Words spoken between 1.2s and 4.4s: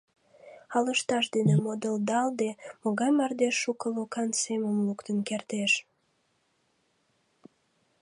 дене модылдалде, могай мардеж шуко лукан